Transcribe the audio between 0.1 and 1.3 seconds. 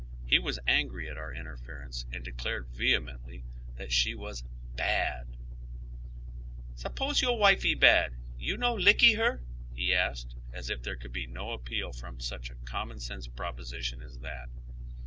He was oy Google CHINATOWN. 99 angry at